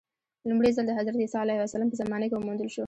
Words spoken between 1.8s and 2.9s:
په زمانه کې وموندل شو.